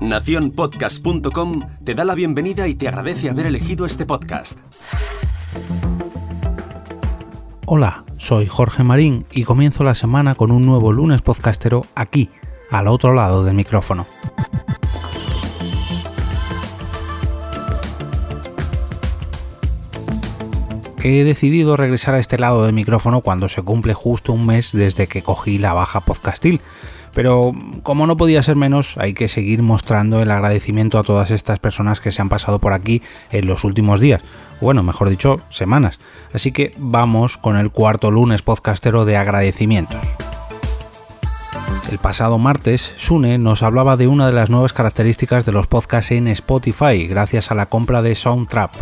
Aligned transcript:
Naciónpodcast.com 0.00 1.60
te 1.84 1.94
da 1.94 2.04
la 2.04 2.14
bienvenida 2.14 2.68
y 2.68 2.74
te 2.74 2.88
agradece 2.88 3.30
haber 3.30 3.46
elegido 3.46 3.86
este 3.86 4.04
podcast. 4.04 4.58
Hola, 7.66 8.04
soy 8.18 8.46
Jorge 8.46 8.84
Marín 8.84 9.24
y 9.32 9.44
comienzo 9.44 9.84
la 9.84 9.94
semana 9.94 10.34
con 10.34 10.50
un 10.50 10.66
nuevo 10.66 10.92
lunes 10.92 11.22
podcastero 11.22 11.86
aquí, 11.94 12.28
al 12.70 12.88
otro 12.88 13.14
lado 13.14 13.44
del 13.44 13.54
micrófono. 13.54 14.06
He 21.02 21.24
decidido 21.24 21.76
regresar 21.76 22.14
a 22.14 22.18
este 22.18 22.38
lado 22.38 22.64
del 22.64 22.74
micrófono 22.74 23.20
cuando 23.20 23.48
se 23.48 23.62
cumple 23.62 23.94
justo 23.94 24.32
un 24.32 24.46
mes 24.46 24.72
desde 24.72 25.06
que 25.06 25.22
cogí 25.22 25.58
la 25.58 25.72
baja 25.72 26.00
podcastil 26.00 26.60
pero 27.14 27.52
como 27.82 28.06
no 28.06 28.16
podía 28.16 28.42
ser 28.42 28.56
menos, 28.56 28.96
hay 28.98 29.14
que 29.14 29.28
seguir 29.28 29.62
mostrando 29.62 30.20
el 30.20 30.30
agradecimiento 30.30 30.98
a 30.98 31.04
todas 31.04 31.30
estas 31.30 31.58
personas 31.58 32.00
que 32.00 32.12
se 32.12 32.20
han 32.20 32.28
pasado 32.28 32.58
por 32.58 32.72
aquí 32.72 33.02
en 33.30 33.46
los 33.46 33.64
últimos 33.64 34.00
días, 34.00 34.22
bueno, 34.60 34.82
mejor 34.82 35.10
dicho, 35.10 35.40
semanas. 35.50 35.98
Así 36.32 36.52
que 36.52 36.74
vamos 36.76 37.36
con 37.36 37.56
el 37.56 37.70
cuarto 37.70 38.10
lunes 38.10 38.42
podcastero 38.42 39.04
de 39.04 39.16
agradecimientos. 39.16 40.00
El 41.90 41.98
pasado 41.98 42.38
martes, 42.38 42.92
Sune 42.96 43.38
nos 43.38 43.62
hablaba 43.62 43.96
de 43.96 44.08
una 44.08 44.26
de 44.26 44.32
las 44.32 44.50
nuevas 44.50 44.72
características 44.72 45.44
de 45.44 45.52
los 45.52 45.66
podcasts 45.66 46.12
en 46.12 46.28
Spotify 46.28 47.06
gracias 47.06 47.50
a 47.50 47.54
la 47.54 47.66
compra 47.66 48.02
de 48.02 48.14
Soundtrap. 48.14 48.72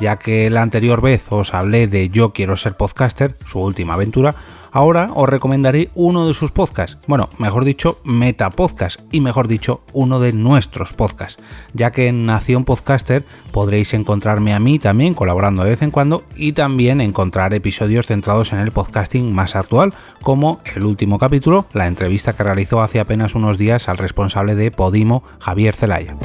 Ya 0.00 0.16
que 0.16 0.50
la 0.50 0.62
anterior 0.62 1.00
vez 1.00 1.26
os 1.30 1.54
hablé 1.54 1.86
de 1.86 2.10
Yo 2.10 2.32
quiero 2.32 2.56
ser 2.56 2.76
podcaster, 2.76 3.36
su 3.46 3.60
última 3.60 3.94
aventura, 3.94 4.34
Ahora 4.74 5.10
os 5.14 5.28
recomendaré 5.28 5.90
uno 5.94 6.26
de 6.26 6.32
sus 6.32 6.50
podcasts, 6.50 6.96
bueno, 7.06 7.28
mejor 7.38 7.66
dicho, 7.66 7.98
meta 8.04 8.48
podcast 8.48 9.00
y 9.12 9.20
mejor 9.20 9.46
dicho, 9.46 9.82
uno 9.92 10.18
de 10.18 10.32
nuestros 10.32 10.94
podcasts, 10.94 11.42
ya 11.74 11.90
que 11.92 12.08
en 12.08 12.24
Nación 12.24 12.64
Podcaster 12.64 13.22
podréis 13.50 13.92
encontrarme 13.92 14.54
a 14.54 14.60
mí 14.60 14.78
también 14.78 15.12
colaborando 15.12 15.62
de 15.62 15.70
vez 15.70 15.82
en 15.82 15.90
cuando 15.90 16.24
y 16.36 16.54
también 16.54 17.02
encontrar 17.02 17.52
episodios 17.52 18.06
centrados 18.06 18.54
en 18.54 18.60
el 18.60 18.72
podcasting 18.72 19.34
más 19.34 19.56
actual, 19.56 19.92
como 20.22 20.62
el 20.74 20.84
último 20.84 21.18
capítulo, 21.18 21.66
la 21.74 21.86
entrevista 21.86 22.32
que 22.32 22.42
realizó 22.42 22.80
hace 22.80 22.98
apenas 22.98 23.34
unos 23.34 23.58
días 23.58 23.90
al 23.90 23.98
responsable 23.98 24.54
de 24.54 24.70
Podimo, 24.70 25.22
Javier 25.38 25.76
Zelaya. 25.76 26.16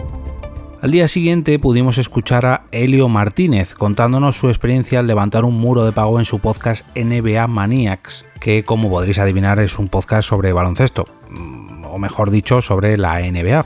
Al 0.80 0.92
día 0.92 1.08
siguiente 1.08 1.58
pudimos 1.58 1.98
escuchar 1.98 2.46
a 2.46 2.66
Helio 2.72 3.10
Martínez 3.10 3.74
contándonos 3.74 4.36
su 4.36 4.50
experiencia 4.50 5.00
al 5.00 5.08
levantar 5.08 5.44
un 5.44 5.60
muro 5.60 5.84
de 5.84 5.92
pago 5.92 6.20
en 6.20 6.26
su 6.26 6.38
podcast 6.38 6.86
NBA 6.96 7.48
Maniacs, 7.48 8.26
que 8.40 8.64
como 8.64 8.88
podréis 8.88 9.18
adivinar 9.18 9.60
es 9.60 9.80
un 9.80 9.90
podcast 9.90 10.30
sobre 10.30 10.54
baloncesto, 10.54 11.08
mm, 11.32 11.86
o 11.86 11.98
mejor 11.98 12.30
dicho, 12.30 12.62
sobre 12.62 12.96
la 12.96 13.22
NBA. 13.22 13.66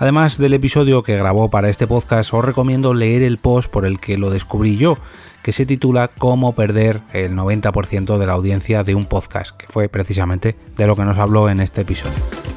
Además 0.00 0.36
del 0.36 0.52
episodio 0.52 1.04
que 1.04 1.16
grabó 1.16 1.48
para 1.48 1.68
este 1.68 1.86
podcast, 1.86 2.34
os 2.34 2.44
recomiendo 2.44 2.92
leer 2.92 3.22
el 3.22 3.38
post 3.38 3.70
por 3.70 3.86
el 3.86 4.00
que 4.00 4.18
lo 4.18 4.30
descubrí 4.30 4.76
yo, 4.76 4.98
que 5.44 5.52
se 5.52 5.64
titula 5.64 6.08
Cómo 6.08 6.56
perder 6.56 7.02
el 7.12 7.36
90% 7.36 8.18
de 8.18 8.26
la 8.26 8.32
audiencia 8.32 8.82
de 8.82 8.96
un 8.96 9.06
podcast, 9.06 9.56
que 9.56 9.68
fue 9.68 9.88
precisamente 9.88 10.56
de 10.76 10.86
lo 10.88 10.96
que 10.96 11.04
nos 11.04 11.18
habló 11.18 11.48
en 11.48 11.60
este 11.60 11.82
episodio. 11.82 12.47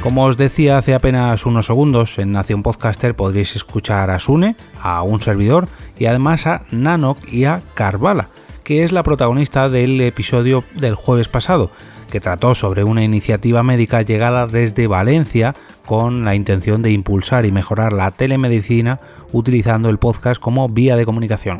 Como 0.00 0.24
os 0.24 0.38
decía 0.38 0.78
hace 0.78 0.94
apenas 0.94 1.44
unos 1.44 1.66
segundos, 1.66 2.18
en 2.18 2.32
Nación 2.32 2.62
Podcaster 2.62 3.14
podréis 3.14 3.54
escuchar 3.54 4.08
a 4.10 4.18
Sune, 4.18 4.56
a 4.80 5.02
un 5.02 5.20
servidor 5.20 5.68
y 5.98 6.06
además 6.06 6.46
a 6.46 6.62
Nanok 6.70 7.18
y 7.30 7.44
a 7.44 7.60
Carvala, 7.74 8.30
que 8.64 8.82
es 8.82 8.92
la 8.92 9.02
protagonista 9.02 9.68
del 9.68 10.00
episodio 10.00 10.64
del 10.74 10.94
jueves 10.94 11.28
pasado, 11.28 11.70
que 12.10 12.18
trató 12.18 12.54
sobre 12.54 12.82
una 12.82 13.04
iniciativa 13.04 13.62
médica 13.62 14.00
llegada 14.00 14.46
desde 14.46 14.86
Valencia 14.86 15.54
con 15.84 16.24
la 16.24 16.34
intención 16.34 16.80
de 16.80 16.92
impulsar 16.92 17.44
y 17.44 17.52
mejorar 17.52 17.92
la 17.92 18.10
telemedicina 18.10 19.00
utilizando 19.32 19.90
el 19.90 19.98
podcast 19.98 20.40
como 20.40 20.68
vía 20.70 20.96
de 20.96 21.04
comunicación 21.04 21.58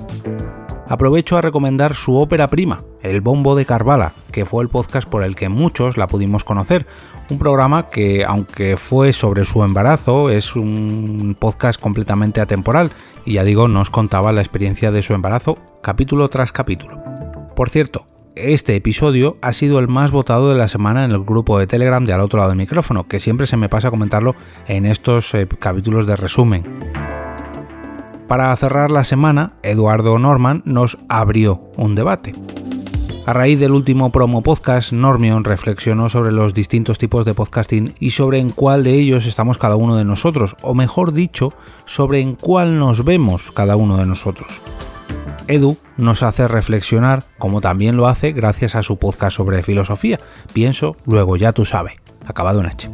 aprovecho 0.90 1.38
a 1.38 1.40
recomendar 1.40 1.94
su 1.94 2.16
ópera 2.16 2.48
prima, 2.48 2.82
El 3.00 3.20
Bombo 3.20 3.54
de 3.54 3.64
Carvala, 3.64 4.12
que 4.32 4.44
fue 4.44 4.64
el 4.64 4.68
podcast 4.68 5.08
por 5.08 5.22
el 5.22 5.36
que 5.36 5.48
muchos 5.48 5.96
la 5.96 6.08
pudimos 6.08 6.42
conocer. 6.42 6.84
Un 7.30 7.38
programa 7.38 7.86
que, 7.86 8.24
aunque 8.24 8.76
fue 8.76 9.12
sobre 9.12 9.44
su 9.44 9.62
embarazo, 9.62 10.30
es 10.30 10.56
un 10.56 11.36
podcast 11.38 11.80
completamente 11.80 12.40
atemporal 12.40 12.90
y 13.24 13.34
ya 13.34 13.44
digo, 13.44 13.68
nos 13.68 13.88
contaba 13.88 14.32
la 14.32 14.40
experiencia 14.40 14.90
de 14.90 15.02
su 15.02 15.14
embarazo 15.14 15.58
capítulo 15.80 16.28
tras 16.28 16.50
capítulo. 16.50 17.00
Por 17.54 17.70
cierto, 17.70 18.06
este 18.34 18.74
episodio 18.74 19.36
ha 19.42 19.52
sido 19.52 19.78
el 19.78 19.86
más 19.86 20.10
votado 20.10 20.48
de 20.48 20.56
la 20.56 20.66
semana 20.66 21.04
en 21.04 21.12
el 21.12 21.22
grupo 21.22 21.58
de 21.58 21.68
Telegram 21.68 22.04
de 22.04 22.14
al 22.14 22.20
otro 22.20 22.38
lado 22.38 22.50
del 22.50 22.58
micrófono, 22.58 23.06
que 23.06 23.20
siempre 23.20 23.46
se 23.46 23.56
me 23.56 23.68
pasa 23.68 23.92
comentarlo 23.92 24.34
en 24.66 24.86
estos 24.86 25.34
eh, 25.34 25.46
capítulos 25.46 26.06
de 26.08 26.16
resumen. 26.16 26.79
Para 28.30 28.54
cerrar 28.54 28.92
la 28.92 29.02
semana, 29.02 29.54
Eduardo 29.64 30.16
Norman 30.16 30.62
nos 30.64 30.98
abrió 31.08 31.64
un 31.76 31.96
debate. 31.96 32.32
A 33.26 33.32
raíz 33.32 33.58
del 33.58 33.72
último 33.72 34.12
promo 34.12 34.40
podcast, 34.40 34.92
Normion 34.92 35.42
reflexionó 35.42 36.08
sobre 36.08 36.30
los 36.30 36.54
distintos 36.54 36.96
tipos 36.96 37.24
de 37.24 37.34
podcasting 37.34 37.92
y 37.98 38.12
sobre 38.12 38.38
en 38.38 38.50
cuál 38.50 38.84
de 38.84 38.94
ellos 38.94 39.26
estamos 39.26 39.58
cada 39.58 39.74
uno 39.74 39.96
de 39.96 40.04
nosotros, 40.04 40.54
o 40.62 40.74
mejor 40.74 41.12
dicho, 41.12 41.52
sobre 41.86 42.20
en 42.20 42.36
cuál 42.36 42.78
nos 42.78 43.04
vemos 43.04 43.50
cada 43.50 43.74
uno 43.74 43.96
de 43.96 44.06
nosotros. 44.06 44.62
Edu 45.48 45.76
nos 45.96 46.22
hace 46.22 46.46
reflexionar, 46.46 47.24
como 47.36 47.60
también 47.60 47.96
lo 47.96 48.06
hace 48.06 48.30
gracias 48.30 48.76
a 48.76 48.84
su 48.84 48.96
podcast 48.96 49.38
sobre 49.38 49.64
filosofía. 49.64 50.20
Pienso, 50.52 50.96
luego 51.04 51.36
ya 51.36 51.50
tú 51.50 51.64
sabes. 51.64 51.94
Acabado 52.28 52.60
en 52.60 52.66
H. 52.66 52.90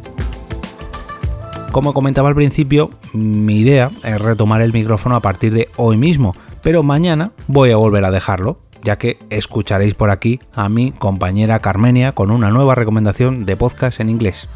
Como 1.71 1.93
comentaba 1.93 2.29
al 2.29 2.35
principio, 2.35 2.89
mi 3.13 3.59
idea 3.59 3.91
es 4.03 4.19
retomar 4.19 4.61
el 4.61 4.73
micrófono 4.73 5.15
a 5.15 5.19
partir 5.21 5.53
de 5.53 5.69
hoy 5.77 5.97
mismo, 5.97 6.35
pero 6.63 6.81
mañana 6.81 7.33
voy 7.47 7.71
a 7.71 7.77
volver 7.77 8.03
a 8.05 8.11
dejarlo, 8.11 8.59
ya 8.83 8.97
que 8.97 9.19
escucharéis 9.29 9.93
por 9.93 10.09
aquí 10.09 10.39
a 10.55 10.69
mi 10.69 10.91
compañera 10.91 11.59
Carmenia 11.59 12.13
con 12.13 12.31
una 12.31 12.49
nueva 12.49 12.73
recomendación 12.73 13.45
de 13.45 13.57
podcast 13.57 13.99
en 13.99 14.09
inglés. 14.09 14.49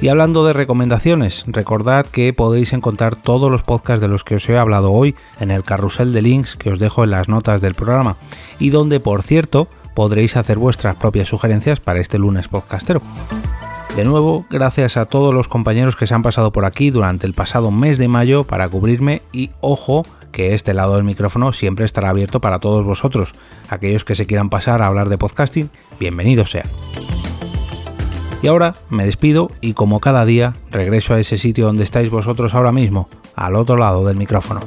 Y 0.00 0.08
hablando 0.08 0.46
de 0.46 0.52
recomendaciones, 0.52 1.42
recordad 1.48 2.06
que 2.06 2.32
podéis 2.32 2.72
encontrar 2.72 3.16
todos 3.16 3.50
los 3.50 3.64
podcasts 3.64 4.00
de 4.00 4.06
los 4.06 4.22
que 4.22 4.36
os 4.36 4.48
he 4.48 4.56
hablado 4.56 4.92
hoy 4.92 5.16
en 5.40 5.50
el 5.50 5.64
carrusel 5.64 6.12
de 6.12 6.22
links 6.22 6.54
que 6.54 6.70
os 6.70 6.78
dejo 6.78 7.02
en 7.02 7.10
las 7.10 7.28
notas 7.28 7.60
del 7.60 7.74
programa 7.74 8.16
y 8.60 8.70
donde, 8.70 9.00
por 9.00 9.24
cierto, 9.24 9.68
podréis 9.96 10.36
hacer 10.36 10.56
vuestras 10.56 10.94
propias 10.94 11.28
sugerencias 11.28 11.80
para 11.80 11.98
este 11.98 12.16
lunes 12.16 12.46
podcastero. 12.46 13.02
De 13.96 14.04
nuevo, 14.04 14.46
gracias 14.48 14.96
a 14.96 15.06
todos 15.06 15.34
los 15.34 15.48
compañeros 15.48 15.96
que 15.96 16.06
se 16.06 16.14
han 16.14 16.22
pasado 16.22 16.52
por 16.52 16.64
aquí 16.64 16.90
durante 16.90 17.26
el 17.26 17.34
pasado 17.34 17.70
mes 17.70 17.98
de 17.98 18.08
mayo 18.08 18.44
para 18.44 18.68
cubrirme 18.68 19.22
y 19.32 19.50
ojo 19.60 20.04
que 20.30 20.54
este 20.54 20.74
lado 20.74 20.94
del 20.94 21.04
micrófono 21.04 21.52
siempre 21.52 21.84
estará 21.84 22.10
abierto 22.10 22.40
para 22.40 22.60
todos 22.60 22.84
vosotros. 22.84 23.34
Aquellos 23.68 24.04
que 24.04 24.14
se 24.14 24.26
quieran 24.26 24.50
pasar 24.50 24.82
a 24.82 24.86
hablar 24.86 25.08
de 25.08 25.18
podcasting, 25.18 25.70
bienvenidos 25.98 26.50
sean. 26.50 26.68
Y 28.40 28.46
ahora 28.46 28.74
me 28.88 29.04
despido 29.04 29.50
y 29.60 29.72
como 29.72 29.98
cada 29.98 30.24
día 30.24 30.54
regreso 30.70 31.14
a 31.14 31.20
ese 31.20 31.38
sitio 31.38 31.66
donde 31.66 31.82
estáis 31.82 32.08
vosotros 32.10 32.54
ahora 32.54 32.70
mismo, 32.70 33.08
al 33.34 33.56
otro 33.56 33.76
lado 33.76 34.06
del 34.06 34.16
micrófono. 34.16 34.60